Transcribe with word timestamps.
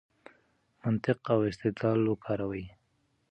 منطق 0.81 1.19
او 1.33 1.39
استدلال 1.49 2.01
وکاروئ. 2.07 2.65